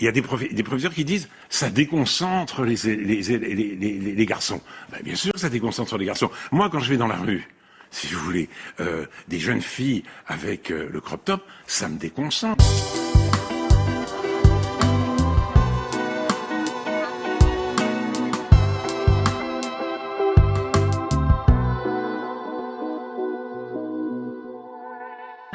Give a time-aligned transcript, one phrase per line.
[0.00, 4.60] Il y a des, professeurs qui disent ça déconcentre les garçons.
[4.90, 6.30] Ben, bien sûr que ça déconcentre les garçons.
[6.50, 7.48] Moi, quand je vais dans la rue,
[7.90, 8.48] si vous voulez,
[8.80, 12.64] euh, des jeunes filles avec euh, le crop top, ça me déconcentre.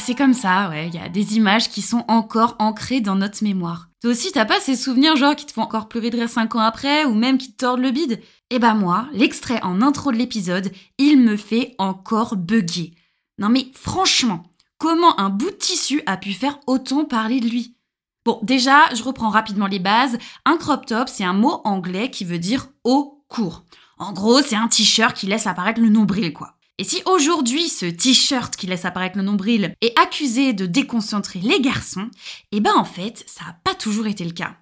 [0.00, 0.88] C'est comme ça, ouais.
[0.88, 3.88] Il y a des images qui sont encore ancrées dans notre mémoire.
[4.00, 6.54] Toi aussi, t'as pas ces souvenirs genre qui te font encore pleurer de rire 5
[6.56, 8.20] ans après ou même qui te tordent le bide?
[8.50, 12.94] Eh ben moi, l'extrait en intro de l'épisode, il me fait encore bugger.
[13.38, 14.42] Non mais franchement,
[14.78, 17.76] comment un bout de tissu a pu faire autant parler de lui?
[18.24, 20.18] Bon, déjà, je reprends rapidement les bases.
[20.44, 23.64] Un crop top, c'est un mot anglais qui veut dire haut court.
[23.98, 26.56] En gros, c'est un t-shirt qui laisse apparaître le nombril, quoi.
[26.80, 31.60] Et si aujourd'hui ce t-shirt qui laisse apparaître le nombril est accusé de déconcentrer les
[31.60, 32.08] garçons,
[32.52, 34.52] eh ben en fait, ça n'a pas toujours été le cas.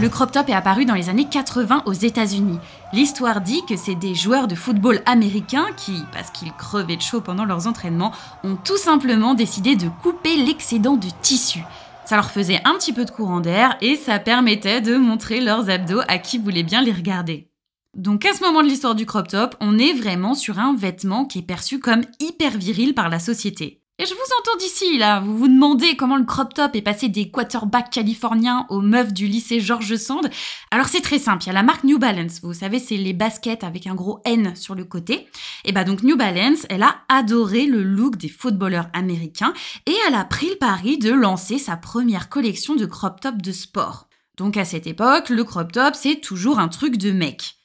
[0.00, 2.58] Le crop top est apparu dans les années 80 aux États-Unis.
[2.92, 7.20] L'histoire dit que c'est des joueurs de football américains qui, parce qu'ils crevaient de chaud
[7.20, 8.10] pendant leurs entraînements,
[8.42, 11.60] ont tout simplement décidé de couper l'excédent de tissu.
[12.06, 15.68] Ça leur faisait un petit peu de courant d'air et ça permettait de montrer leurs
[15.68, 17.50] abdos à qui voulait bien les regarder.
[17.94, 21.24] Donc à ce moment de l'histoire du crop top, on est vraiment sur un vêtement
[21.24, 23.82] qui est perçu comme hyper viril par la société.
[23.98, 27.08] Et je vous entends d'ici, là, vous vous demandez comment le crop top est passé
[27.08, 30.28] des quarterbacks californiens aux meufs du lycée George Sand.
[30.70, 33.14] Alors c'est très simple, il y a la marque New Balance, vous savez, c'est les
[33.14, 35.28] baskets avec un gros N sur le côté.
[35.64, 39.54] Et bah donc New Balance, elle a adoré le look des footballeurs américains
[39.86, 43.52] et elle a pris le pari de lancer sa première collection de crop top de
[43.52, 44.08] sport.
[44.36, 47.56] Donc à cette époque, le crop top, c'est toujours un truc de mec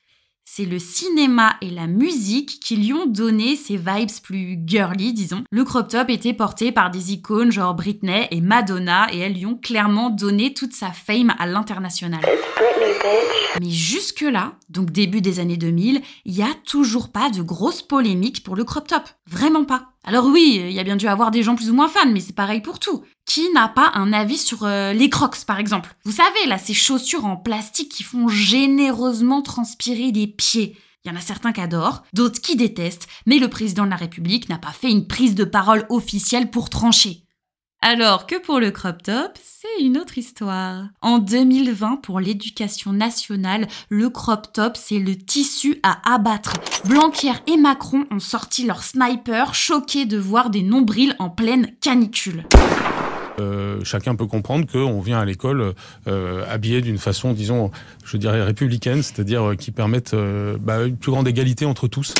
[0.45, 5.43] c'est le cinéma et la musique qui lui ont donné ces vibes plus girly, disons.
[5.51, 9.45] Le crop top était porté par des icônes genre Britney et Madonna et elles lui
[9.45, 12.21] ont clairement donné toute sa fame à l'international.
[13.59, 18.43] Mais jusque-là, donc début des années 2000, il n'y a toujours pas de grosse polémique
[18.43, 19.03] pour le crop top.
[19.27, 19.90] Vraiment pas.
[20.03, 22.19] Alors oui, il y a bien dû avoir des gens plus ou moins fans, mais
[22.19, 23.03] c'est pareil pour tout.
[23.25, 25.95] Qui n'a pas un avis sur euh, les crocs, par exemple?
[26.05, 30.75] Vous savez, là, ces chaussures en plastique qui font généreusement transpirer les pieds.
[31.03, 33.95] Il y en a certains qui adorent, d'autres qui détestent, mais le président de la
[33.95, 37.23] République n'a pas fait une prise de parole officielle pour trancher.
[37.83, 40.83] Alors que pour le crop top, c'est une autre histoire.
[41.01, 46.53] En 2020, pour l'éducation nationale, le crop top, c'est le tissu à abattre.
[46.85, 52.45] Blanquer et Macron ont sorti leur sniper, choqués de voir des nombrils en pleine canicule.
[53.39, 55.73] Euh, chacun peut comprendre qu'on vient à l'école
[56.07, 57.71] euh, habillé d'une façon, disons,
[58.05, 62.13] je dirais républicaine, c'est-à-dire qui permette euh, bah, une plus grande égalité entre tous.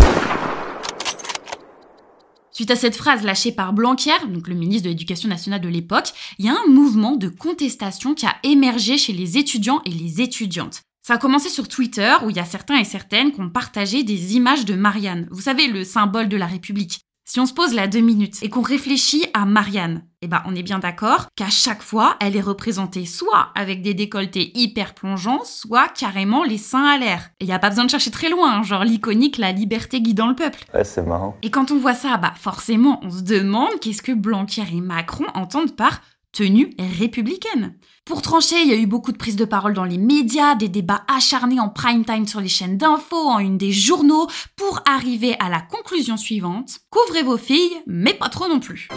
[2.61, 6.13] Suite à cette phrase lâchée par Blanquer, donc le ministre de l'Éducation nationale de l'époque,
[6.37, 10.21] il y a un mouvement de contestation qui a émergé chez les étudiants et les
[10.21, 10.83] étudiantes.
[11.01, 14.03] Ça a commencé sur Twitter, où il y a certains et certaines qui ont partagé
[14.03, 15.27] des images de Marianne.
[15.31, 17.01] Vous savez, le symbole de la République.
[17.31, 20.53] Si on se pose là deux minutes et qu'on réfléchit à Marianne, eh ben on
[20.53, 25.45] est bien d'accord qu'à chaque fois, elle est représentée soit avec des décolletés hyper plongeants,
[25.45, 27.29] soit carrément les seins à l'air.
[27.39, 30.27] Et y a pas besoin de chercher très loin, hein, genre l'iconique la liberté guidant
[30.27, 30.65] le peuple.
[30.73, 31.37] Ouais, c'est marrant.
[31.41, 35.27] Et quand on voit ça, bah forcément, on se demande qu'est-ce que Blanquer et Macron
[35.33, 37.75] entendent par tenue républicaine.
[38.05, 40.69] Pour trancher, il y a eu beaucoup de prises de parole dans les médias, des
[40.69, 45.35] débats acharnés en prime time sur les chaînes d'infos, en une des journaux, pour arriver
[45.39, 46.79] à la conclusion suivante.
[46.89, 48.87] Couvrez vos filles, mais pas trop non plus.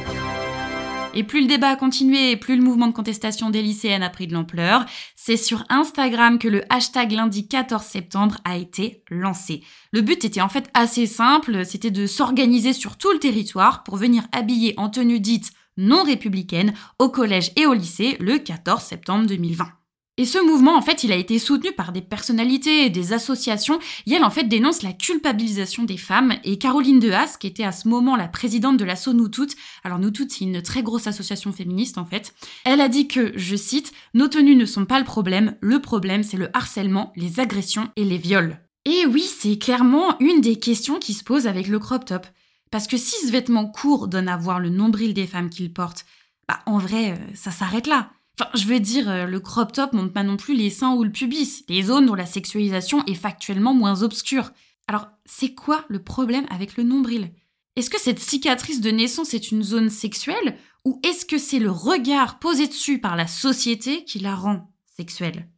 [1.16, 4.26] Et plus le débat a continué plus le mouvement de contestation des lycéennes a pris
[4.26, 4.84] de l'ampleur,
[5.14, 9.62] c'est sur Instagram que le hashtag lundi 14 septembre a été lancé.
[9.92, 13.96] Le but était en fait assez simple, c'était de s'organiser sur tout le territoire pour
[13.96, 19.26] venir habiller en tenue dite non républicaine au collège et au lycée le 14 septembre
[19.26, 19.66] 2020.
[20.16, 23.80] Et ce mouvement, en fait, il a été soutenu par des personnalités et des associations.
[24.08, 26.34] Elle, en fait, dénonce la culpabilisation des femmes.
[26.44, 29.98] Et Caroline Dehas, qui était à ce moment la présidente de l'asso Nous Toutes, alors
[29.98, 32.32] Nous Toutes, c'est une très grosse association féministe, en fait,
[32.64, 35.56] elle a dit que, je cite, Nos tenues ne sont pas le problème.
[35.60, 38.60] Le problème, c'est le harcèlement, les agressions et les viols.
[38.84, 42.26] Et oui, c'est clairement une des questions qui se posent avec le crop top.
[42.74, 46.06] Parce que si ce vêtement court donne à voir le nombril des femmes qu'il porte,
[46.48, 48.10] bah en vrai, euh, ça s'arrête là.
[48.36, 51.04] Enfin, je veux dire, euh, le crop top montre pas non plus les seins ou
[51.04, 54.50] le pubis, les zones dont la sexualisation est factuellement moins obscure.
[54.88, 57.30] Alors, c'est quoi le problème avec le nombril?
[57.76, 60.58] Est-ce que cette cicatrice de naissance est une zone sexuelle?
[60.84, 65.48] Ou est-ce que c'est le regard posé dessus par la société qui la rend sexuelle?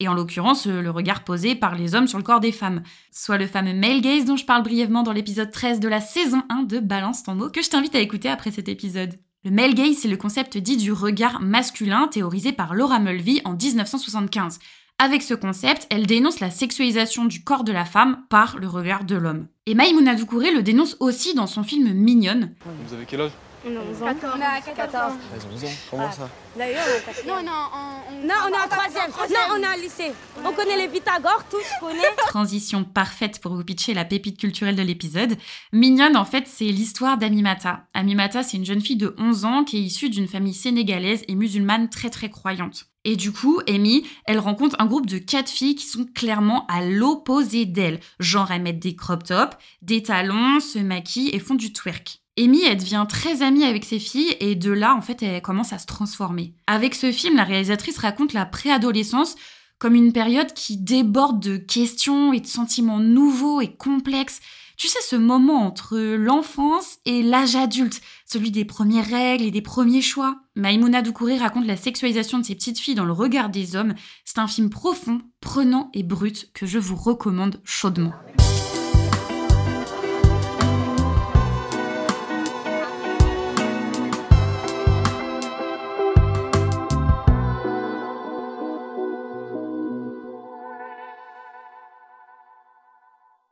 [0.00, 3.38] Et en l'occurrence le regard posé par les hommes sur le corps des femmes, soit
[3.38, 6.64] le fameux male gaze dont je parle brièvement dans l'épisode 13 de la saison 1
[6.64, 9.14] de Balance ton mot que je t'invite à écouter après cet épisode.
[9.44, 13.54] Le male gaze, c'est le concept dit du regard masculin théorisé par Laura Mulvey en
[13.54, 14.58] 1975.
[15.00, 19.04] Avec ce concept, elle dénonce la sexualisation du corps de la femme par le regard
[19.04, 19.46] de l'homme.
[19.66, 22.52] Et Maïmouna Doucouré le dénonce aussi dans son film Mignonne.
[22.86, 23.30] Vous avez quel âge?
[23.66, 24.06] On a 11 ans.
[24.06, 24.34] 14.
[24.36, 25.14] On a 14.
[25.34, 25.68] Ils ont 11 ans.
[25.90, 29.10] Comment ça D'ailleurs, on est Non, non, on, non, on est en troisième.
[29.30, 30.12] Non, on est en lycée.
[30.44, 32.02] On connaît les Pythagore, tous connaît.
[32.28, 35.36] Transition parfaite pour vous pitcher la pépite culturelle de l'épisode.
[35.72, 37.84] Mignonne, en fait, c'est l'histoire d'Amimata.
[37.94, 41.34] Amimata, c'est une jeune fille de 11 ans qui est issue d'une famille sénégalaise et
[41.34, 42.86] musulmane très très croyante.
[43.04, 46.84] Et du coup, Amy, elle rencontre un groupe de quatre filles qui sont clairement à
[46.84, 48.00] l'opposé d'elle.
[48.18, 52.20] Genre, elles mettent des crop tops, des talons, se maquillent et font du twerk.
[52.38, 55.72] Amy, elle devient très amie avec ses filles et de là, en fait, elle commence
[55.72, 56.54] à se transformer.
[56.68, 59.34] Avec ce film, la réalisatrice raconte la préadolescence
[59.78, 64.40] comme une période qui déborde de questions et de sentiments nouveaux et complexes.
[64.76, 69.62] Tu sais, ce moment entre l'enfance et l'âge adulte, celui des premières règles et des
[69.62, 70.36] premiers choix.
[70.54, 73.94] Maïmouna Doucouré raconte la sexualisation de ses petites filles dans le regard des hommes.
[74.24, 78.12] C'est un film profond, prenant et brut que je vous recommande chaudement.